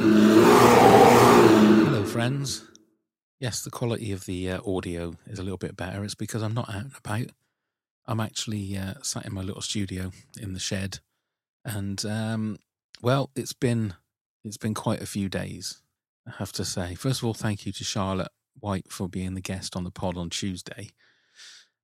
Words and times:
Hello, 0.00 2.04
friends. 2.04 2.62
Yes, 3.40 3.64
the 3.64 3.70
quality 3.70 4.12
of 4.12 4.26
the 4.26 4.52
uh, 4.52 4.60
audio 4.64 5.16
is 5.26 5.40
a 5.40 5.42
little 5.42 5.58
bit 5.58 5.76
better. 5.76 6.04
It's 6.04 6.14
because 6.14 6.40
I'm 6.40 6.54
not 6.54 6.68
out 6.68 6.82
and 6.82 6.92
about. 6.96 7.32
I'm 8.06 8.20
actually 8.20 8.76
uh, 8.76 8.94
sat 9.02 9.26
in 9.26 9.34
my 9.34 9.42
little 9.42 9.60
studio 9.60 10.12
in 10.40 10.52
the 10.52 10.60
shed, 10.60 11.00
and 11.64 12.06
um, 12.06 12.58
well, 13.02 13.30
it's 13.34 13.52
been 13.52 13.94
it's 14.44 14.56
been 14.56 14.72
quite 14.72 15.02
a 15.02 15.06
few 15.06 15.28
days. 15.28 15.82
I 16.28 16.32
have 16.38 16.52
to 16.52 16.64
say. 16.64 16.94
First 16.94 17.20
of 17.20 17.26
all, 17.26 17.34
thank 17.34 17.66
you 17.66 17.72
to 17.72 17.82
Charlotte 17.82 18.30
White 18.60 18.92
for 18.92 19.08
being 19.08 19.34
the 19.34 19.40
guest 19.40 19.74
on 19.74 19.82
the 19.82 19.90
pod 19.90 20.16
on 20.16 20.30
Tuesday. 20.30 20.90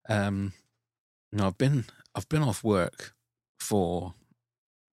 Um, 0.08 0.52
now 1.32 1.48
I've 1.48 1.58
been 1.58 1.86
I've 2.14 2.28
been 2.28 2.42
off 2.42 2.62
work 2.62 3.12
for 3.58 4.14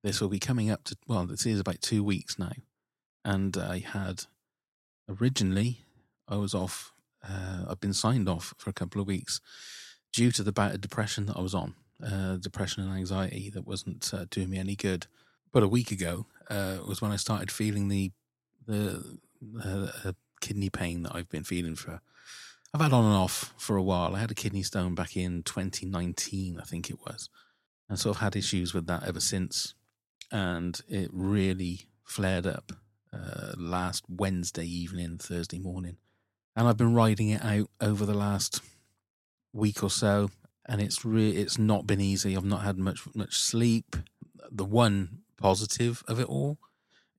this 0.04 0.20
will 0.20 0.30
be 0.30 0.40
coming 0.40 0.72
up 0.72 0.84
to 0.86 0.98
well, 1.08 1.28
this 1.28 1.46
is 1.46 1.60
about 1.60 1.82
two 1.82 2.04
weeks 2.04 2.40
now, 2.40 2.54
and 3.24 3.56
I 3.58 3.80
had 3.80 4.26
originally 5.10 5.86
I 6.28 6.38
was 6.38 6.54
off. 6.54 6.94
Uh, 7.28 7.66
I've 7.70 7.80
been 7.80 7.94
signed 7.94 8.28
off 8.28 8.54
for 8.58 8.70
a 8.70 8.74
couple 8.74 9.02
of 9.02 9.08
weeks 9.08 9.42
due 10.12 10.32
to 10.32 10.44
the 10.44 10.52
bout 10.52 10.74
of 10.74 10.82
depression 10.82 11.26
that 11.28 11.38
I 11.38 11.42
was 11.42 11.54
on, 11.54 11.76
uh, 12.04 12.38
depression 12.38 12.84
and 12.84 12.98
anxiety 12.98 13.50
that 13.52 13.68
wasn't 13.68 14.12
uh, 14.14 14.26
doing 14.30 14.50
me 14.50 14.58
any 14.58 14.76
good. 14.76 15.08
But 15.52 15.64
a 15.64 15.68
week 15.68 15.92
ago 15.92 16.26
uh, 16.50 16.78
was 16.88 17.02
when 17.02 17.12
I 17.12 17.18
started 17.18 17.52
feeling 17.52 17.90
the 17.90 18.12
the 18.66 19.04
uh, 19.64 20.12
kidney 20.40 20.70
pain 20.70 21.04
that 21.04 21.16
I've 21.16 21.30
been 21.30 21.44
feeling 21.44 21.76
for. 21.76 22.02
I've 22.74 22.82
had 22.82 22.94
on 22.94 23.06
and 23.06 23.16
off 23.16 23.54
for 23.58 23.76
a 23.76 23.84
while. 23.84 24.16
I 24.16 24.20
had 24.20 24.32
a 24.32 24.36
kidney 24.36 24.64
stone 24.64 24.96
back 24.96 25.18
in 25.18 25.44
2019, 25.44 26.58
I 26.58 26.64
think 26.64 26.90
it 26.90 27.00
was, 27.06 27.30
and 27.90 28.00
sort 28.00 28.16
of 28.16 28.22
had 28.22 28.36
issues 28.38 28.74
with 28.74 28.88
that 28.88 29.04
ever 29.04 29.20
since. 29.20 29.74
And 30.32 30.80
it 30.88 31.10
really 31.12 31.88
flared 32.06 32.48
up 32.48 32.72
uh, 33.14 33.54
last 33.58 34.04
Wednesday 34.10 34.66
evening, 34.66 35.18
Thursday 35.18 35.60
morning, 35.60 35.98
and 36.56 36.68
I've 36.68 36.78
been 36.78 36.94
riding 36.94 37.30
it 37.30 37.44
out 37.44 37.70
over 37.80 38.06
the 38.06 38.14
last 38.14 38.62
week 39.54 39.84
or 39.84 39.90
so, 39.90 40.30
and 40.66 40.82
it's 40.82 41.04
re- 41.06 41.32
it's 41.32 41.58
not 41.58 41.88
been 41.88 42.02
easy. 42.02 42.36
I've 42.36 42.46
not 42.46 42.62
had 42.62 42.78
much 42.78 43.02
much 43.16 43.38
sleep. 43.38 43.96
The 44.52 44.66
one 44.66 45.20
positive 45.38 46.04
of 46.08 46.20
it 46.20 46.28
all 46.28 46.58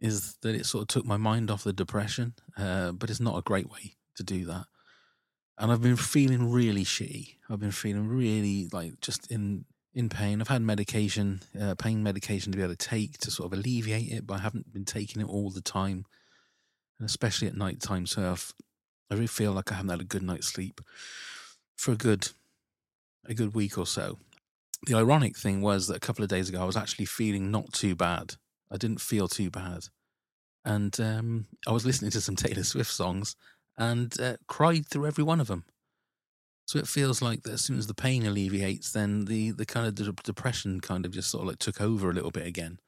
is 0.01 0.35
that 0.43 0.55
it 0.55 0.67
sort 0.67 0.83
of 0.83 0.89
took 0.89 1.05
my 1.07 1.17
mind 1.17 1.51
off 1.51 1.65
the 1.65 1.73
depression, 1.73 2.35
uh, 2.57 2.93
but 2.93 3.09
it's 3.09 3.21
not 3.21 3.39
a 3.39 3.43
great 3.43 3.71
way 3.71 3.95
to 4.17 4.23
do 4.23 4.45
that. 4.47 4.67
And 5.59 5.71
I've 5.71 5.83
been 5.83 5.97
feeling 5.97 6.51
really 6.51 6.85
shitty. 6.85 7.37
I've 7.49 7.61
been 7.61 7.71
feeling 7.71 8.09
really 8.09 8.69
like 8.73 9.01
just 9.01 9.31
in 9.31 9.65
in 9.95 10.09
pain. 10.09 10.41
I've 10.41 10.49
had 10.49 10.63
medication, 10.63 11.43
uh, 11.61 11.75
pain 11.75 12.03
medication 12.03 12.53
to 12.53 12.57
be 12.57 12.65
able 12.65 12.75
to 12.75 12.89
take 12.89 13.19
to 13.19 13.31
sort 13.31 13.53
of 13.53 13.59
alleviate 13.59 14.11
it, 14.11 14.27
but 14.27 14.35
I 14.35 14.39
haven't 14.39 14.73
been 14.73 14.85
taking 14.85 15.21
it 15.21 15.29
all 15.29 15.51
the 15.51 15.61
time, 15.61 16.07
and 16.99 17.09
especially 17.09 17.49
at 17.49 17.57
night 17.57 17.81
time. 17.81 18.07
So 18.07 18.31
I've, 18.31 18.55
I 19.11 19.15
really 19.15 19.27
feel 19.27 19.53
like 19.53 19.71
I 19.71 19.77
haven't 19.77 19.91
had 19.91 20.01
a 20.01 20.05
good 20.05 20.23
night's 20.23 20.49
sleep 20.49 20.81
for 21.77 21.93
a 21.93 21.97
good 21.97 22.31
a 23.27 23.35
good 23.35 23.55
week 23.55 23.79
or 23.79 23.87
so. 23.87 24.19
The 24.87 24.95
ironic 24.95 25.37
thing 25.37 25.61
was 25.61 25.87
that 25.87 25.97
a 25.97 26.01
couple 26.01 26.25
of 26.25 26.31
days 26.31 26.49
ago 26.49 26.61
I 26.61 26.65
was 26.65 26.77
actually 26.77 27.05
feeling 27.05 27.51
not 27.51 27.73
too 27.73 27.95
bad. 27.95 28.35
I 28.71 28.77
didn't 28.79 29.01
feel 29.01 29.29
too 29.29 29.51
bad, 29.51 29.89
and 30.65 30.99
um, 31.01 31.47
I 31.67 31.73
was 31.73 31.85
listening 31.85 32.11
to 32.13 32.21
some 32.21 32.37
Taylor 32.37 32.65
Swift 32.65 32.91
songs 32.91 33.37
and 33.79 34.19
uh, 34.21 34.37
cried 34.47 34.87
through 34.87 35.07
every 35.07 35.25
one 35.25 35.41
of 35.41 35.49
them. 35.49 35.65
So 36.67 36.79
it 36.79 36.89
feels 36.89 37.21
like 37.21 37.43
that 37.43 37.55
as 37.55 37.61
soon 37.63 37.79
as 37.79 37.87
the 37.87 37.95
pain 37.95 38.25
alleviates, 38.25 38.93
then 38.93 39.27
the 39.27 39.51
the 39.51 39.67
kind 39.67 39.87
of 39.87 39.95
de- 39.95 40.23
depression 40.23 40.81
kind 40.81 41.05
of 41.05 41.13
just 41.13 41.31
sort 41.31 41.43
of 41.43 41.49
like 41.49 41.59
took 41.59 41.81
over 41.81 42.11
a 42.11 42.15
little 42.15 42.31
bit 42.31 42.47
again, 42.47 42.79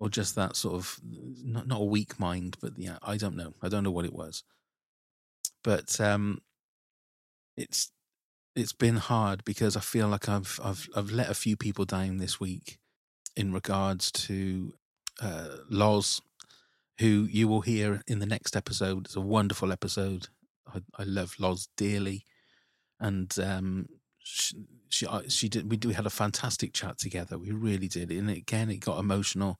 or 0.00 0.08
just 0.08 0.34
that 0.34 0.56
sort 0.56 0.74
of 0.74 0.98
not 1.02 1.66
not 1.66 1.80
a 1.80 1.84
weak 1.84 2.18
mind, 2.18 2.56
but 2.60 2.72
yeah, 2.76 2.98
I 3.02 3.16
don't 3.16 3.36
know, 3.36 3.54
I 3.62 3.68
don't 3.68 3.84
know 3.84 3.90
what 3.90 4.06
it 4.06 4.14
was, 4.14 4.44
but 5.62 6.00
um, 6.00 6.40
it's 7.56 7.92
it's 8.56 8.72
been 8.72 8.96
hard 8.96 9.44
because 9.44 9.76
I 9.76 9.80
feel 9.80 10.08
like 10.08 10.28
I've 10.28 10.58
I've 10.62 10.88
I've 10.96 11.10
let 11.10 11.30
a 11.30 11.34
few 11.34 11.56
people 11.56 11.84
down 11.84 12.16
this 12.18 12.40
week 12.40 12.78
in 13.36 13.52
regards 13.52 14.10
to 14.12 14.72
uh, 15.20 15.56
Loz, 15.70 16.20
who 16.98 17.28
you 17.30 17.48
will 17.48 17.62
hear 17.62 18.02
in 18.06 18.18
the 18.18 18.26
next 18.26 18.56
episode. 18.56 19.06
It's 19.06 19.16
a 19.16 19.20
wonderful 19.20 19.72
episode. 19.72 20.28
I, 20.66 20.80
I 20.98 21.04
love 21.04 21.34
Loz 21.38 21.68
dearly, 21.76 22.24
and 23.02 23.36
um, 23.40 23.88
she, 24.18 24.56
she 24.88 25.06
she 25.28 25.48
did. 25.48 25.70
We 25.70 25.78
we 25.84 25.92
had 25.92 26.06
a 26.06 26.10
fantastic 26.10 26.72
chat 26.72 26.98
together. 26.98 27.36
We 27.36 27.50
really 27.50 27.88
did, 27.88 28.10
and 28.10 28.30
again, 28.30 28.70
it 28.70 28.78
got 28.78 29.00
emotional. 29.00 29.58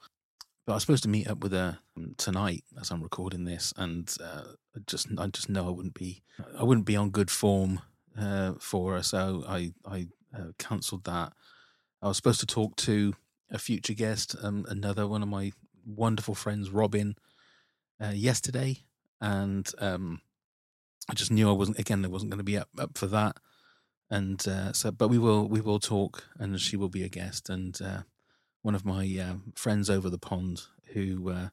But 0.65 0.75
I 0.75 0.77
was 0.77 0.85
supposed 0.85 1.03
to 1.03 1.09
meet 1.09 1.29
up 1.29 1.43
with 1.43 1.51
her 1.53 1.81
um, 1.97 2.15
tonight 2.17 2.63
as 2.81 2.93
I'm 2.93 3.03
recording 3.03 3.45
this, 3.45 3.75
and 3.77 4.15
uh, 4.23 4.45
I 4.77 4.81
just 4.87 5.09
I 5.19 5.27
just 5.27 5.51
know 5.51 5.67
I 5.67 5.71
wouldn't 5.71 5.95
be 5.95 6.23
I 6.57 6.63
wouldn't 6.63 6.87
be 6.87 6.97
on 6.97 7.11
good 7.11 7.31
form 7.31 7.81
uh, 8.19 8.53
for 8.61 8.95
her, 8.95 9.03
so 9.03 9.45
I 9.49 9.73
I 9.85 10.07
uh, 10.35 10.53
cancelled 10.59 11.05
that. 11.05 11.33
I 12.01 12.09
was 12.09 12.17
supposed 12.17 12.41
to 12.41 12.47
talk 12.47 12.77
to 12.77 13.15
a 13.51 13.59
future 13.59 13.95
guest, 13.95 14.37
um, 14.41 14.65
another 14.69 15.07
one 15.07 15.23
of 15.23 15.29
my 15.29 15.53
wonderful 15.85 16.35
friends, 16.35 16.71
Robin, 16.71 17.17
uh, 18.01 18.13
yesterday, 18.15 18.79
and 19.21 19.69
um, 19.79 20.21
I 21.11 21.15
just 21.15 21.31
knew 21.31 21.49
I 21.49 21.53
wasn't 21.53 21.79
again. 21.79 22.05
I 22.05 22.09
wasn't 22.09 22.31
going 22.31 22.39
to 22.39 22.45
be 22.45 22.59
up 22.59 22.69
up 22.79 22.97
for 22.97 23.07
that, 23.09 23.37
and 24.11 24.47
uh, 24.47 24.73
so 24.73 24.91
but 24.91 25.09
we 25.09 25.19
will 25.19 25.49
we 25.49 25.61
will 25.61 25.81
talk, 25.81 26.25
and 26.39 26.61
she 26.61 26.77
will 26.77 26.89
be 26.89 27.03
a 27.03 27.09
guest, 27.09 27.49
and 27.49 27.81
uh, 27.83 28.03
one 28.63 28.75
of 28.75 28.85
my 28.85 29.05
uh, 29.21 29.37
friends 29.55 29.91
over 29.91 30.09
the 30.09 30.19
pond 30.19 30.63
who 30.93 31.31
uh, 31.31 31.49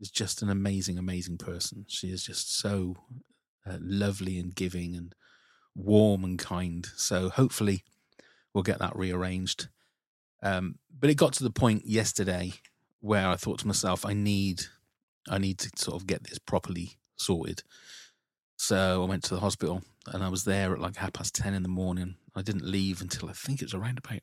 is 0.00 0.10
just 0.10 0.42
an 0.42 0.50
amazing, 0.50 0.98
amazing 0.98 1.38
person. 1.38 1.84
She 1.88 2.08
is 2.08 2.24
just 2.24 2.58
so 2.58 2.96
uh, 3.66 3.78
lovely 3.80 4.38
and 4.38 4.54
giving 4.54 4.94
and 4.94 5.14
warm 5.74 6.24
and 6.24 6.38
kind. 6.38 6.86
So 6.96 7.28
hopefully 7.28 7.84
we'll 8.52 8.62
get 8.62 8.78
that 8.78 8.96
rearranged. 8.96 9.68
Um, 10.42 10.78
but 10.98 11.10
it 11.10 11.16
got 11.16 11.32
to 11.34 11.44
the 11.44 11.50
point 11.50 11.86
yesterday 11.86 12.54
where 13.00 13.28
I 13.28 13.36
thought 13.36 13.58
to 13.60 13.66
myself, 13.66 14.04
I 14.06 14.14
need, 14.14 14.62
I 15.28 15.38
need 15.38 15.58
to 15.58 15.70
sort 15.76 16.00
of 16.00 16.06
get 16.06 16.24
this 16.24 16.38
properly 16.38 16.98
sorted. 17.16 17.62
So 18.56 19.02
I 19.02 19.06
went 19.06 19.22
to 19.24 19.34
the 19.34 19.40
hospital 19.40 19.82
and 20.12 20.24
I 20.24 20.28
was 20.28 20.44
there 20.44 20.72
at 20.72 20.80
like 20.80 20.96
half 20.96 21.12
past 21.12 21.34
10 21.34 21.54
in 21.54 21.62
the 21.62 21.68
morning. 21.68 22.16
I 22.34 22.42
didn't 22.42 22.64
leave 22.64 23.00
until 23.00 23.28
I 23.28 23.32
think 23.32 23.60
it 23.60 23.66
was 23.66 23.74
around 23.74 23.98
about 23.98 24.20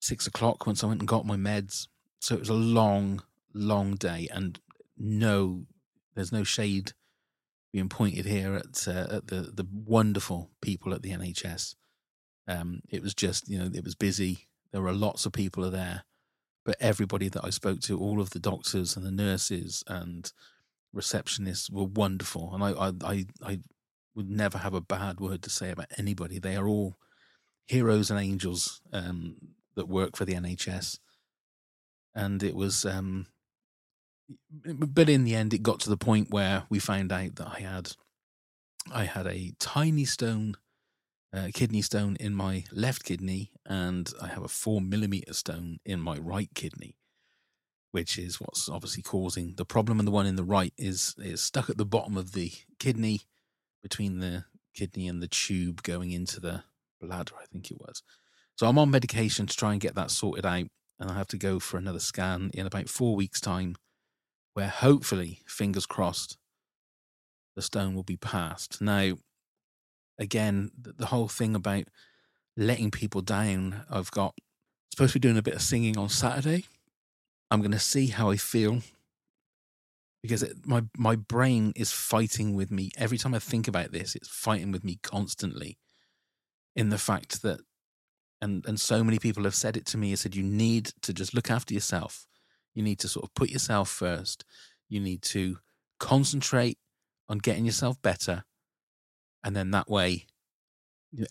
six 0.00 0.26
o'clock 0.26 0.66
once 0.66 0.82
I 0.82 0.88
went 0.88 1.00
and 1.00 1.08
got 1.08 1.26
my 1.26 1.36
meds. 1.36 1.88
So 2.20 2.34
it 2.34 2.40
was 2.40 2.48
a 2.48 2.54
long, 2.54 3.22
long 3.52 3.94
day 3.94 4.28
and 4.32 4.58
no, 4.98 5.66
there's 6.14 6.32
no 6.32 6.44
shade 6.44 6.92
being 7.72 7.88
pointed 7.88 8.24
here 8.24 8.54
at, 8.54 8.86
uh, 8.86 9.16
at 9.16 9.26
the, 9.28 9.50
the 9.52 9.66
wonderful 9.72 10.50
people 10.60 10.94
at 10.94 11.02
the 11.02 11.10
NHS. 11.10 11.74
Um, 12.46 12.80
it 12.88 13.02
was 13.02 13.14
just, 13.14 13.48
you 13.48 13.58
know, 13.58 13.70
it 13.72 13.84
was 13.84 13.94
busy. 13.94 14.48
There 14.72 14.82
were 14.82 14.92
lots 14.92 15.26
of 15.26 15.32
people 15.32 15.68
there, 15.70 16.04
but 16.64 16.76
everybody 16.80 17.28
that 17.28 17.44
I 17.44 17.50
spoke 17.50 17.80
to, 17.82 17.98
all 17.98 18.20
of 18.20 18.30
the 18.30 18.38
doctors 18.38 18.96
and 18.96 19.04
the 19.04 19.10
nurses 19.10 19.82
and 19.86 20.30
receptionists 20.94 21.70
were 21.70 21.84
wonderful. 21.84 22.54
And 22.54 22.62
I, 22.62 22.70
I, 22.70 22.92
I, 23.04 23.26
I 23.44 23.58
would 24.14 24.30
never 24.30 24.58
have 24.58 24.74
a 24.74 24.80
bad 24.80 25.20
word 25.20 25.42
to 25.42 25.50
say 25.50 25.70
about 25.70 25.92
anybody. 25.98 26.38
They 26.38 26.56
are 26.56 26.68
all 26.68 26.96
heroes 27.66 28.10
and 28.10 28.20
angels 28.20 28.80
um, 28.92 29.36
that 29.74 29.88
work 29.88 30.16
for 30.16 30.24
the 30.24 30.34
NHS. 30.34 30.98
And 32.14 32.42
it 32.42 32.54
was, 32.54 32.84
um, 32.84 33.26
but 34.50 35.08
in 35.08 35.24
the 35.24 35.34
end, 35.34 35.52
it 35.52 35.62
got 35.62 35.80
to 35.80 35.90
the 35.90 35.96
point 35.96 36.30
where 36.30 36.64
we 36.68 36.78
found 36.78 37.12
out 37.12 37.36
that 37.36 37.48
I 37.48 37.60
had, 37.60 37.92
I 38.92 39.04
had 39.04 39.26
a 39.26 39.52
tiny 39.58 40.04
stone, 40.04 40.56
uh, 41.32 41.48
kidney 41.52 41.82
stone 41.82 42.16
in 42.20 42.34
my 42.34 42.64
left 42.70 43.04
kidney, 43.04 43.50
and 43.66 44.12
I 44.22 44.28
have 44.28 44.44
a 44.44 44.48
four 44.48 44.80
millimeter 44.80 45.32
stone 45.32 45.78
in 45.84 46.00
my 46.00 46.16
right 46.18 46.50
kidney, 46.54 46.96
which 47.94 48.18
is 48.18 48.40
what's 48.40 48.68
obviously 48.68 49.04
causing 49.04 49.54
the 49.54 49.64
problem. 49.64 50.00
And 50.00 50.08
the 50.08 50.12
one 50.12 50.26
in 50.26 50.34
the 50.34 50.42
right 50.42 50.72
is 50.76 51.14
is 51.16 51.40
stuck 51.40 51.70
at 51.70 51.78
the 51.78 51.86
bottom 51.86 52.16
of 52.16 52.32
the 52.32 52.50
kidney, 52.80 53.20
between 53.84 54.18
the 54.18 54.46
kidney 54.74 55.06
and 55.06 55.22
the 55.22 55.28
tube 55.28 55.80
going 55.84 56.10
into 56.10 56.40
the 56.40 56.64
bladder. 57.00 57.34
I 57.40 57.46
think 57.46 57.70
it 57.70 57.80
was. 57.80 58.02
So 58.56 58.66
I'm 58.66 58.80
on 58.80 58.90
medication 58.90 59.46
to 59.46 59.56
try 59.56 59.70
and 59.70 59.80
get 59.80 59.94
that 59.94 60.10
sorted 60.10 60.44
out, 60.44 60.66
and 60.98 61.08
I 61.08 61.14
have 61.14 61.28
to 61.28 61.38
go 61.38 61.60
for 61.60 61.76
another 61.76 62.00
scan 62.00 62.50
in 62.52 62.66
about 62.66 62.88
four 62.88 63.14
weeks' 63.14 63.40
time 63.40 63.76
where 64.54 64.68
hopefully, 64.68 65.38
fingers 65.46 65.86
crossed, 65.86 66.36
the 67.54 67.62
stone 67.62 67.94
will 67.94 68.02
be 68.02 68.16
passed. 68.16 68.82
Now, 68.82 69.18
again, 70.18 70.72
the 70.76 71.06
whole 71.06 71.28
thing 71.28 71.54
about 71.54 71.84
letting 72.56 72.90
people 72.90 73.20
down, 73.20 73.84
I've 73.88 74.10
got 74.10 74.34
supposed 74.92 75.12
to 75.12 75.20
be 75.20 75.28
doing 75.28 75.38
a 75.38 75.42
bit 75.42 75.54
of 75.54 75.62
singing 75.62 75.96
on 75.96 76.08
Saturday. 76.08 76.64
I'm 77.50 77.60
going 77.60 77.72
to 77.72 77.78
see 77.78 78.08
how 78.08 78.30
I 78.30 78.36
feel 78.36 78.80
because 80.22 80.42
it, 80.42 80.66
my 80.66 80.82
my 80.96 81.16
brain 81.16 81.72
is 81.76 81.92
fighting 81.92 82.54
with 82.54 82.70
me 82.70 82.90
every 82.96 83.18
time 83.18 83.34
I 83.34 83.38
think 83.38 83.68
about 83.68 83.92
this. 83.92 84.14
It's 84.14 84.28
fighting 84.28 84.72
with 84.72 84.82
me 84.82 84.98
constantly. 85.02 85.78
In 86.74 86.88
the 86.88 86.98
fact 86.98 87.42
that, 87.42 87.60
and 88.40 88.64
and 88.66 88.80
so 88.80 89.04
many 89.04 89.18
people 89.18 89.44
have 89.44 89.54
said 89.54 89.76
it 89.76 89.84
to 89.86 89.98
me. 89.98 90.12
I 90.12 90.14
said 90.14 90.34
you 90.34 90.42
need 90.42 90.92
to 91.02 91.12
just 91.12 91.34
look 91.34 91.50
after 91.50 91.74
yourself. 91.74 92.26
You 92.74 92.82
need 92.82 92.98
to 93.00 93.08
sort 93.08 93.24
of 93.24 93.34
put 93.34 93.50
yourself 93.50 93.90
first. 93.90 94.46
You 94.88 94.98
need 94.98 95.20
to 95.22 95.58
concentrate 96.00 96.78
on 97.28 97.38
getting 97.38 97.66
yourself 97.66 98.00
better. 98.00 98.44
And 99.44 99.54
then 99.54 99.72
that 99.72 99.90
way, 99.90 100.26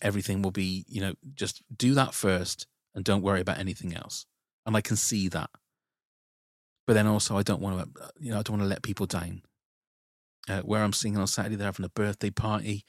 everything 0.00 0.40
will 0.40 0.52
be, 0.52 0.84
you 0.88 1.00
know, 1.00 1.14
just 1.34 1.62
do 1.76 1.94
that 1.94 2.14
first 2.14 2.68
and 2.94 3.04
don't 3.04 3.22
worry 3.22 3.40
about 3.40 3.58
anything 3.58 3.94
else. 3.94 4.26
And 4.64 4.76
I 4.76 4.80
can 4.80 4.96
see 4.96 5.28
that. 5.28 5.50
But 6.86 6.94
then 6.94 7.06
also, 7.06 7.36
I 7.36 7.42
don't 7.42 7.62
want 7.62 7.94
to, 7.94 8.02
uh, 8.02 8.08
you 8.18 8.30
know, 8.30 8.38
I 8.38 8.42
don't 8.42 8.58
want 8.58 8.62
to 8.62 8.68
let 8.68 8.82
people 8.82 9.06
down. 9.06 9.42
Uh, 10.48 10.60
where 10.60 10.82
I'm 10.82 10.92
singing 10.92 11.18
on 11.18 11.26
Saturday, 11.26 11.56
they're 11.56 11.66
having 11.66 11.86
a 11.86 11.90
birthday 11.90 12.30
party. 12.30 12.84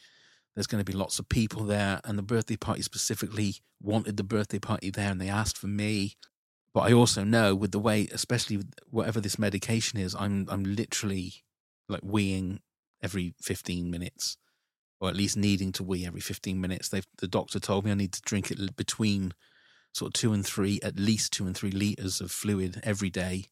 There's 0.53 0.67
going 0.67 0.83
to 0.83 0.89
be 0.89 0.97
lots 0.97 1.19
of 1.19 1.29
people 1.29 1.63
there, 1.63 2.01
and 2.03 2.17
the 2.17 2.23
birthday 2.23 2.57
party 2.57 2.81
specifically 2.81 3.55
wanted 3.81 4.17
the 4.17 4.23
birthday 4.23 4.59
party 4.59 4.89
there, 4.89 5.11
and 5.11 5.21
they 5.21 5.29
asked 5.29 5.57
for 5.57 5.67
me. 5.67 6.17
But 6.73 6.81
I 6.81 6.93
also 6.93 7.23
know 7.23 7.55
with 7.55 7.71
the 7.71 7.79
way, 7.79 8.07
especially 8.11 8.59
whatever 8.89 9.21
this 9.21 9.39
medication 9.39 9.97
is, 9.97 10.13
I'm 10.13 10.47
I'm 10.49 10.63
literally 10.63 11.35
like 11.87 12.01
weeing 12.01 12.59
every 13.01 13.33
15 13.41 13.89
minutes, 13.89 14.37
or 14.99 15.07
at 15.07 15.15
least 15.15 15.37
needing 15.37 15.71
to 15.73 15.83
wee 15.83 16.05
every 16.05 16.19
15 16.19 16.59
minutes. 16.59 16.89
They've 16.89 17.07
the 17.19 17.27
doctor 17.27 17.59
told 17.59 17.85
me 17.85 17.91
I 17.91 17.95
need 17.95 18.11
to 18.13 18.21
drink 18.21 18.51
it 18.51 18.75
between 18.75 19.33
sort 19.93 20.09
of 20.09 20.13
two 20.13 20.33
and 20.33 20.45
three, 20.45 20.79
at 20.83 20.99
least 20.99 21.31
two 21.31 21.45
and 21.45 21.55
three 21.55 21.71
liters 21.71 22.19
of 22.19 22.31
fluid 22.31 22.81
every 22.83 23.09
day. 23.09 23.45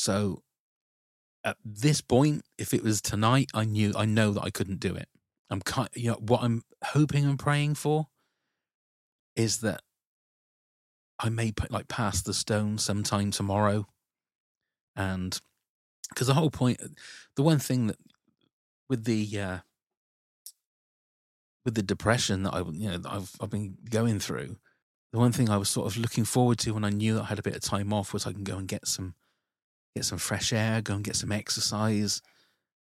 So 0.00 0.42
at 1.44 1.58
this 1.62 2.00
point, 2.00 2.46
if 2.56 2.72
it 2.72 2.82
was 2.82 3.02
tonight, 3.02 3.50
I 3.52 3.66
knew 3.66 3.92
I 3.94 4.06
know 4.06 4.32
that 4.32 4.42
I 4.42 4.48
couldn't 4.48 4.80
do 4.80 4.94
it. 4.94 5.10
I'm 5.50 5.60
kind, 5.60 5.90
you 5.94 6.10
know, 6.10 6.16
what 6.20 6.42
I'm 6.42 6.62
hoping 6.82 7.26
and 7.26 7.38
praying 7.38 7.74
for 7.74 8.06
is 9.36 9.58
that 9.58 9.82
I 11.18 11.28
may 11.28 11.52
like 11.68 11.88
pass 11.88 12.22
the 12.22 12.32
stone 12.32 12.78
sometime 12.78 13.30
tomorrow, 13.30 13.88
and 14.96 15.38
because 16.08 16.28
the 16.28 16.34
whole 16.34 16.50
point, 16.50 16.80
the 17.36 17.42
one 17.42 17.58
thing 17.58 17.88
that 17.88 17.98
with 18.88 19.04
the 19.04 19.38
uh, 19.38 19.58
with 21.66 21.74
the 21.74 21.82
depression 21.82 22.44
that 22.44 22.54
I 22.54 22.60
you 22.60 22.88
know 22.88 23.00
I've 23.06 23.32
I've 23.38 23.50
been 23.50 23.76
going 23.90 24.18
through, 24.18 24.56
the 25.12 25.18
one 25.18 25.32
thing 25.32 25.50
I 25.50 25.58
was 25.58 25.68
sort 25.68 25.88
of 25.88 25.98
looking 25.98 26.24
forward 26.24 26.58
to 26.60 26.72
when 26.72 26.84
I 26.84 26.90
knew 26.90 27.16
that 27.16 27.24
I 27.24 27.26
had 27.26 27.38
a 27.38 27.42
bit 27.42 27.56
of 27.56 27.60
time 27.60 27.92
off 27.92 28.14
was 28.14 28.26
I 28.26 28.32
can 28.32 28.44
go 28.44 28.56
and 28.56 28.66
get 28.66 28.88
some 28.88 29.14
get 29.94 30.04
some 30.04 30.18
fresh 30.18 30.52
air, 30.52 30.80
go 30.80 30.94
and 30.94 31.04
get 31.04 31.16
some 31.16 31.32
exercise, 31.32 32.22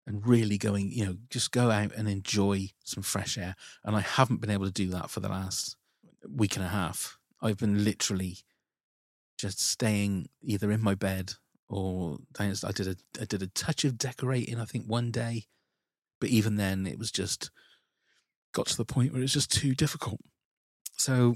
and 0.06 0.26
really 0.26 0.58
going, 0.58 0.90
you 0.90 1.04
know, 1.04 1.16
just 1.30 1.50
go 1.50 1.70
out 1.70 1.92
and 1.94 2.08
enjoy 2.08 2.68
some 2.84 3.02
fresh 3.02 3.36
air. 3.36 3.56
And 3.84 3.96
I 3.96 4.00
haven't 4.00 4.40
been 4.40 4.50
able 4.50 4.66
to 4.66 4.72
do 4.72 4.88
that 4.88 5.10
for 5.10 5.20
the 5.20 5.28
last 5.28 5.76
week 6.28 6.56
and 6.56 6.64
a 6.64 6.68
half. 6.68 7.18
I've 7.42 7.58
been 7.58 7.84
literally 7.84 8.38
just 9.38 9.60
staying 9.60 10.28
either 10.42 10.70
in 10.70 10.82
my 10.82 10.94
bed 10.94 11.34
or 11.68 12.18
I 12.38 12.52
did 12.72 12.86
a 12.86 12.96
I 13.20 13.24
did 13.24 13.42
a 13.42 13.48
touch 13.48 13.84
of 13.84 13.98
decorating. 13.98 14.60
I 14.60 14.64
think 14.64 14.86
one 14.86 15.10
day, 15.10 15.46
but 16.20 16.30
even 16.30 16.56
then, 16.56 16.86
it 16.86 16.98
was 16.98 17.10
just 17.10 17.50
got 18.52 18.66
to 18.68 18.76
the 18.76 18.84
point 18.84 19.12
where 19.12 19.22
it's 19.22 19.32
just 19.32 19.52
too 19.52 19.74
difficult. 19.74 20.20
So 20.96 21.34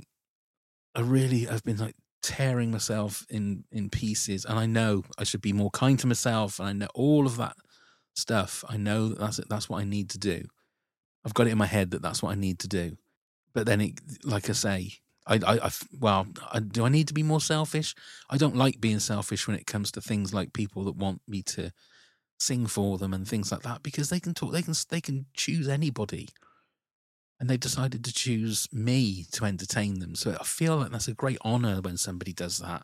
I 0.95 1.01
really 1.01 1.49
I've 1.49 1.65
been 1.65 1.79
like 1.79 1.97
tearing 2.23 2.71
myself 2.71 3.27
in 3.31 3.65
in 3.73 3.91
pieces, 3.91 4.45
and 4.45 4.59
I 4.59 4.67
know 4.67 5.05
I 5.19 5.25
should 5.25 5.41
be 5.41 5.53
more 5.53 5.71
kind 5.71 5.99
to 6.01 6.07
myself, 6.07 6.59
and 6.59 6.69
I 6.69 6.73
know 6.73 6.89
all 6.95 7.27
of 7.27 7.37
that 7.37 7.57
stuff. 8.15 8.65
I 8.69 8.77
know 8.77 9.09
that 9.09 9.19
that's 9.19 9.41
that's 9.49 9.69
what 9.69 9.81
I 9.81 9.85
need 9.85 10.11
to 10.11 10.19
do. 10.19 10.45
I've 11.25 11.35
got 11.35 11.47
it 11.47 11.51
in 11.51 11.59
my 11.59 11.67
head 11.67 11.91
that 11.91 12.03
that's 12.03 12.23
what 12.23 12.33
I 12.33 12.35
need 12.35 12.59
to 12.61 12.69
do, 12.69 12.97
but 13.53 13.67
then 13.67 13.81
it, 13.81 14.01
like 14.25 14.49
I 14.49 14.55
say, 14.55 14.93
I, 15.27 15.35
I, 15.47 15.67
I 15.67 15.71
well, 15.99 16.27
I, 16.53 16.61
do 16.61 16.85
I 16.85 16.89
need 16.89 17.09
to 17.09 17.15
be 17.15 17.23
more 17.23 17.41
selfish? 17.41 17.95
I 18.29 18.37
don't 18.37 18.57
like 18.57 18.81
being 18.81 19.01
selfish 19.01 19.47
when 19.47 19.57
it 19.57 19.67
comes 19.67 19.93
to 19.93 20.01
things 20.01 20.35
like 20.35 20.53
people 20.53 20.85
that 20.85 20.97
want 20.97 21.23
me 21.29 21.43
to 21.43 21.73
sing 22.39 22.67
for 22.67 22.97
them 22.97 23.13
and 23.13 23.29
things 23.29 23.53
like 23.53 23.63
that 23.63 23.83
because 23.83 24.09
they 24.09 24.21
can 24.21 24.35
talk, 24.35 24.53
they 24.53 24.63
can 24.63 24.75
they 24.89 25.01
can 25.01 25.27
choose 25.35 25.69
anybody 25.69 26.29
and 27.41 27.49
they 27.49 27.57
decided 27.57 28.05
to 28.05 28.13
choose 28.13 28.69
me 28.71 29.25
to 29.33 29.47
entertain 29.47 29.99
them. 29.99 30.15
So 30.15 30.37
I 30.39 30.45
feel 30.45 30.77
like 30.77 30.93
that's 30.93 31.09
a 31.09 31.15
great 31.15 31.39
honor 31.41 31.81
when 31.81 31.97
somebody 31.97 32.35
does 32.35 32.59
that. 32.59 32.83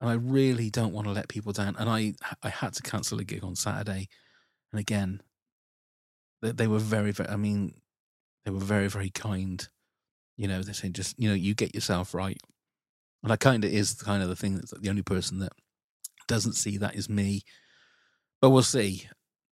And 0.00 0.08
I 0.08 0.14
really 0.14 0.70
don't 0.70 0.92
want 0.92 1.08
to 1.08 1.12
let 1.12 1.28
people 1.28 1.52
down. 1.52 1.74
And 1.76 1.90
I 1.90 2.14
I 2.44 2.48
had 2.48 2.74
to 2.74 2.82
cancel 2.82 3.18
a 3.18 3.24
gig 3.24 3.44
on 3.44 3.56
Saturday. 3.56 4.08
And 4.72 4.78
again, 4.80 5.20
they, 6.40 6.52
they 6.52 6.68
were 6.68 6.78
very, 6.78 7.10
very, 7.10 7.28
I 7.28 7.36
mean, 7.36 7.74
they 8.44 8.52
were 8.52 8.60
very, 8.60 8.88
very 8.88 9.10
kind. 9.10 9.68
You 10.36 10.46
know, 10.46 10.62
they 10.62 10.72
say 10.72 10.88
just, 10.88 11.18
you 11.18 11.28
know, 11.28 11.34
you 11.34 11.54
get 11.54 11.74
yourself 11.74 12.14
right. 12.14 12.40
And 13.24 13.32
I 13.32 13.36
kind 13.36 13.64
of 13.64 13.72
is 13.72 13.96
the 13.96 14.04
kind 14.04 14.22
of 14.22 14.28
the 14.28 14.36
thing 14.36 14.58
that 14.58 14.80
the 14.80 14.88
only 14.88 15.02
person 15.02 15.40
that 15.40 15.52
doesn't 16.28 16.54
see 16.54 16.76
that 16.78 16.94
is 16.94 17.10
me. 17.10 17.42
But 18.40 18.50
we'll 18.50 18.62
see. 18.62 19.08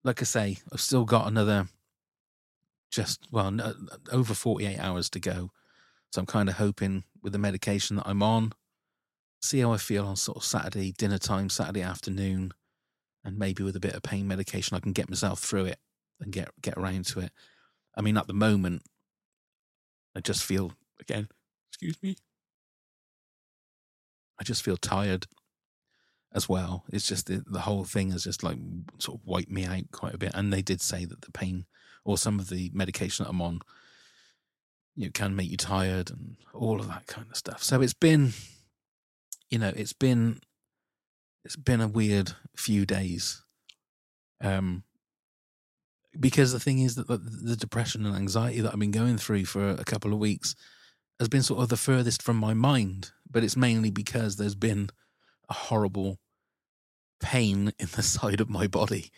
Like 0.02 0.20
I 0.20 0.24
say, 0.24 0.58
I've 0.72 0.80
still 0.80 1.04
got 1.04 1.28
another 1.28 1.68
just 2.94 3.26
well 3.30 3.50
no, 3.50 3.64
uh, 3.64 3.96
over 4.12 4.34
48 4.34 4.78
hours 4.78 5.10
to 5.10 5.20
go. 5.20 5.50
So 6.10 6.20
i'm 6.20 6.26
kind 6.26 6.48
of 6.48 6.56
hoping 6.56 7.04
with 7.22 7.32
the 7.32 7.38
medication 7.38 7.96
that 7.96 8.06
i'm 8.06 8.22
on 8.22 8.52
see 9.42 9.60
how 9.60 9.72
i 9.72 9.76
feel 9.76 10.06
on 10.06 10.16
sort 10.16 10.38
of 10.38 10.44
saturday 10.44 10.92
dinner 10.92 11.18
time 11.18 11.50
saturday 11.50 11.82
afternoon 11.82 12.52
and 13.24 13.38
maybe 13.38 13.62
with 13.64 13.74
a 13.74 13.80
bit 13.80 13.94
of 13.94 14.02
pain 14.02 14.28
medication 14.28 14.76
i 14.76 14.80
can 14.80 14.92
get 14.92 15.10
myself 15.10 15.40
through 15.40 15.64
it 15.64 15.78
and 16.20 16.32
get 16.32 16.50
get 16.62 16.76
around 16.76 17.04
to 17.06 17.20
it. 17.20 17.32
I 17.96 18.00
mean 18.00 18.16
at 18.16 18.28
the 18.28 18.32
moment 18.32 18.82
i 20.14 20.20
just 20.20 20.44
feel 20.44 20.72
again 21.00 21.28
excuse 21.74 22.00
me? 22.02 22.16
I 24.40 24.44
just 24.44 24.62
feel 24.62 24.76
tired 24.76 25.26
as 26.32 26.48
well. 26.48 26.84
It's 26.92 27.06
just 27.06 27.26
the, 27.26 27.42
the 27.46 27.60
whole 27.60 27.84
thing 27.84 28.12
has 28.12 28.24
just 28.24 28.42
like 28.44 28.58
sort 28.98 29.20
of 29.20 29.26
wiped 29.26 29.50
me 29.50 29.64
out 29.64 29.90
quite 29.92 30.14
a 30.14 30.18
bit. 30.18 30.32
And 30.34 30.52
they 30.52 30.62
did 30.62 30.80
say 30.80 31.04
that 31.04 31.22
the 31.22 31.32
pain 31.32 31.66
or 32.04 32.18
some 32.18 32.38
of 32.38 32.48
the 32.48 32.70
medication 32.74 33.24
that 33.24 33.30
I'm 33.30 33.42
on, 33.42 33.60
you 34.94 35.06
know, 35.06 35.10
can 35.12 35.34
make 35.34 35.50
you 35.50 35.56
tired 35.56 36.10
and 36.10 36.36
all 36.52 36.80
of 36.80 36.88
that 36.88 37.06
kind 37.06 37.26
of 37.30 37.36
stuff. 37.36 37.62
So 37.62 37.80
it's 37.80 37.94
been, 37.94 38.32
you 39.50 39.58
know, 39.58 39.72
it's 39.74 39.92
been, 39.92 40.40
it's 41.44 41.56
been 41.56 41.80
a 41.80 41.88
weird 41.88 42.32
few 42.56 42.86
days. 42.86 43.42
Um, 44.40 44.84
because 46.18 46.52
the 46.52 46.60
thing 46.60 46.78
is 46.78 46.94
that 46.94 47.08
the, 47.08 47.16
the 47.16 47.56
depression 47.56 48.06
and 48.06 48.14
anxiety 48.14 48.60
that 48.60 48.72
I've 48.72 48.78
been 48.78 48.90
going 48.90 49.18
through 49.18 49.46
for 49.46 49.70
a 49.70 49.84
couple 49.84 50.12
of 50.12 50.18
weeks 50.18 50.54
has 51.18 51.28
been 51.28 51.42
sort 51.42 51.62
of 51.62 51.68
the 51.68 51.76
furthest 51.76 52.22
from 52.22 52.36
my 52.36 52.54
mind, 52.54 53.12
but 53.28 53.42
it's 53.42 53.56
mainly 53.56 53.90
because 53.90 54.36
there's 54.36 54.54
been 54.54 54.90
a 55.48 55.54
horrible 55.54 56.18
pain 57.20 57.72
in 57.78 57.88
the 57.94 58.02
side 58.02 58.40
of 58.40 58.50
my 58.50 58.66
body 58.66 59.10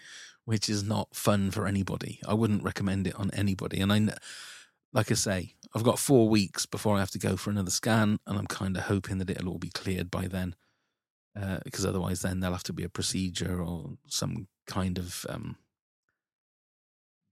which 0.46 0.68
is 0.68 0.82
not 0.82 1.14
fun 1.14 1.50
for 1.50 1.66
anybody. 1.66 2.20
I 2.26 2.32
wouldn't 2.32 2.62
recommend 2.62 3.06
it 3.06 3.16
on 3.16 3.30
anybody. 3.32 3.80
And 3.80 3.92
I, 3.92 4.08
like 4.92 5.10
I 5.10 5.14
say, 5.14 5.54
I've 5.74 5.82
got 5.82 5.98
four 5.98 6.28
weeks 6.28 6.64
before 6.64 6.96
I 6.96 7.00
have 7.00 7.10
to 7.10 7.18
go 7.18 7.36
for 7.36 7.50
another 7.50 7.70
scan, 7.70 8.18
and 8.26 8.38
I'm 8.38 8.46
kind 8.46 8.76
of 8.76 8.84
hoping 8.84 9.18
that 9.18 9.28
it'll 9.28 9.50
all 9.50 9.58
be 9.58 9.70
cleared 9.70 10.10
by 10.10 10.28
then, 10.28 10.54
uh, 11.38 11.58
because 11.64 11.84
otherwise, 11.84 12.22
then 12.22 12.40
there'll 12.40 12.54
have 12.54 12.62
to 12.62 12.72
be 12.72 12.84
a 12.84 12.88
procedure 12.88 13.60
or 13.60 13.98
some 14.06 14.46
kind 14.66 14.98
of 14.98 15.26
um, 15.28 15.56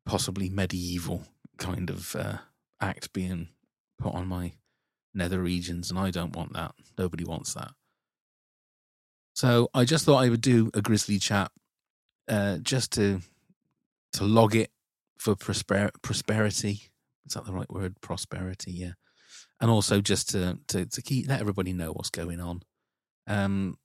possibly 0.04 0.50
medieval 0.50 1.22
kind 1.56 1.90
of 1.90 2.16
uh, 2.16 2.38
act 2.80 3.12
being 3.12 3.48
put 3.98 4.12
on 4.12 4.26
my 4.26 4.52
nether 5.14 5.40
regions, 5.40 5.88
and 5.88 5.98
I 6.00 6.10
don't 6.10 6.34
want 6.34 6.52
that. 6.54 6.74
Nobody 6.98 7.24
wants 7.24 7.54
that. 7.54 7.70
So 9.34 9.68
I 9.72 9.84
just 9.84 10.04
thought 10.04 10.22
I 10.22 10.28
would 10.28 10.40
do 10.40 10.70
a 10.74 10.82
grizzly 10.82 11.20
chat 11.20 11.52
uh, 12.28 12.58
just 12.58 12.92
to 12.92 13.20
to 14.12 14.24
log 14.24 14.54
it 14.54 14.70
for 15.18 15.34
prosper- 15.34 15.90
prosperity. 16.02 16.82
Is 17.26 17.34
that 17.34 17.44
the 17.44 17.52
right 17.52 17.70
word? 17.70 18.00
Prosperity, 18.00 18.72
yeah. 18.72 18.92
And 19.60 19.70
also 19.70 20.00
just 20.00 20.30
to 20.30 20.58
to 20.68 20.86
to 20.86 21.02
keep 21.02 21.28
let 21.28 21.40
everybody 21.40 21.72
know 21.72 21.92
what's 21.92 22.10
going 22.10 22.40
on. 22.40 22.62
Um. 23.26 23.78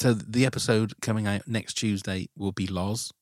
So 0.00 0.12
the 0.12 0.44
episode 0.44 1.00
coming 1.00 1.26
out 1.26 1.46
next 1.46 1.74
Tuesday 1.74 2.28
will 2.36 2.52
be 2.52 2.66
Loz. 2.66 3.12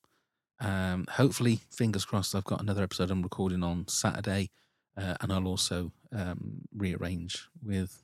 Um, 0.58 1.06
hopefully, 1.10 1.60
fingers 1.70 2.04
crossed. 2.04 2.34
I've 2.34 2.44
got 2.44 2.62
another 2.62 2.82
episode 2.82 3.10
I'm 3.10 3.22
recording 3.22 3.62
on 3.62 3.86
Saturday, 3.88 4.50
uh, 4.96 5.14
and 5.20 5.32
I'll 5.32 5.46
also 5.48 5.92
um, 6.12 6.62
rearrange 6.74 7.48
with 7.62 8.02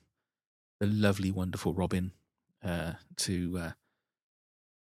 the 0.79 0.87
lovely, 0.87 1.31
wonderful 1.31 1.73
Robin 1.73 2.11
uh, 2.63 2.93
to 3.17 3.57
uh, 3.59 3.71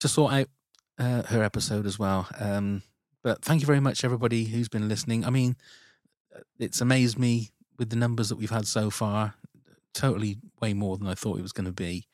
to 0.01 0.09
sort 0.09 0.33
out 0.33 0.49
uh, 0.99 1.23
her 1.25 1.43
episode 1.43 1.87
as 1.87 1.99
well. 1.99 2.29
Um, 2.39 2.83
but 3.23 3.43
thank 3.43 3.61
you 3.61 3.67
very 3.67 3.81
much, 3.81 4.05
everybody 4.05 4.45
who's 4.45 4.69
been 4.69 4.89
listening. 4.89 5.25
I 5.25 5.31
mean, 5.31 5.57
uh, 6.35 6.41
it's 6.59 6.81
amazed 6.81 7.19
me 7.19 7.51
with 7.79 7.91
the 7.91 7.97
numbers 7.97 8.29
that 8.29 8.37
we've 8.37 8.51
had 8.51 8.67
so 8.67 8.91
far. 8.91 9.35
Totally 9.95 10.39
way 10.61 10.75
more 10.75 10.97
than 10.97 11.07
I 11.07 11.15
thought 11.15 11.39
it 11.39 11.43
was 11.43 11.53
going 11.53 11.67
to 11.67 11.73
be. 11.73 12.07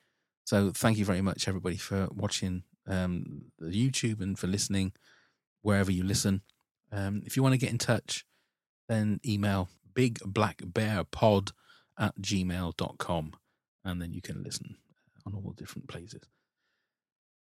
So 0.45 0.71
thank 0.71 0.99
you 0.99 1.05
very 1.05 1.21
much, 1.21 1.49
everybody, 1.49 1.76
for 1.76 2.09
watching 2.14 2.62
um, 2.87 3.47
the 3.59 3.71
YouTube 3.71 4.21
and 4.21 4.38
for 4.38 4.47
listening 4.47 4.93
wherever 5.62 5.90
you 5.90 6.05
listen. 6.05 6.43
Um, 6.93 7.23
if 7.26 7.37
you 7.37 7.43
want 7.43 7.55
to 7.55 7.59
get 7.59 7.71
in 7.71 7.78
touch, 7.78 8.25
then 8.88 9.21
email 9.26 9.69
bigblackbearpod 9.93 11.52
at 11.99 12.14
gmail.com 12.21 13.33
and 13.85 14.02
then 14.02 14.12
you 14.12 14.21
can 14.21 14.43
listen 14.43 14.76
on 15.25 15.35
all 15.35 15.52
different 15.57 15.88
places. 15.88 16.23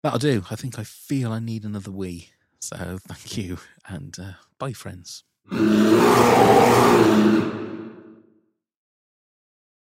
That'll 0.04 0.20
do. 0.20 0.44
I 0.50 0.56
think 0.56 0.80
I 0.80 0.84
feel 0.84 1.32
I 1.32 1.40
need 1.40 1.64
another 1.66 1.92
wee. 1.92 2.30
So 2.60 2.98
thank 3.08 3.38
you 3.38 3.58
and 3.88 4.18
uh, 4.20 4.34
bye, 4.58 4.74
friends. 4.74 5.24